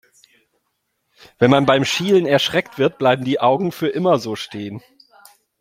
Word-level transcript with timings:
Wenn 1.37 1.51
man 1.51 1.67
beim 1.67 1.85
Schielen 1.85 2.25
erschreckt 2.25 2.79
wird, 2.79 2.97
bleiben 2.97 3.23
die 3.23 3.39
Augen 3.39 3.71
für 3.71 3.87
immer 3.89 4.17
so 4.17 4.35
stehen. 4.35 4.81